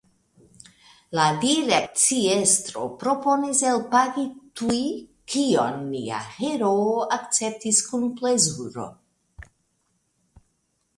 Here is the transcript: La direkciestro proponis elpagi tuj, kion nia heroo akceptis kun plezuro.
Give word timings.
La 1.17 1.25
direkciestro 1.43 2.87
proponis 3.03 3.61
elpagi 3.73 4.25
tuj, 4.61 4.79
kion 5.35 5.79
nia 5.93 6.25
heroo 6.41 6.91
akceptis 7.21 7.85
kun 7.91 8.13
plezuro. 8.19 8.91